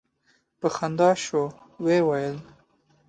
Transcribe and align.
په 0.59 0.67
خندا 0.75 1.09
شو 1.25 1.43
ویل 1.83 2.07
یې. 2.19 2.29